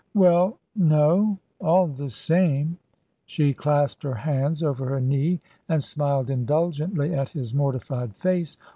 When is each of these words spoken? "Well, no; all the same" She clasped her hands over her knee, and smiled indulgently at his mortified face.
"Well, 0.15 0.57
no; 0.75 1.37
all 1.59 1.85
the 1.85 2.09
same" 2.09 2.79
She 3.27 3.53
clasped 3.53 4.01
her 4.01 4.15
hands 4.15 4.63
over 4.63 4.87
her 4.87 4.99
knee, 4.99 5.41
and 5.69 5.83
smiled 5.83 6.31
indulgently 6.31 7.13
at 7.13 7.29
his 7.29 7.53
mortified 7.53 8.15
face. 8.15 8.57